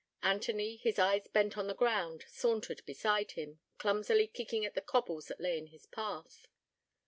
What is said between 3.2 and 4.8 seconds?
him, clumsily kicking at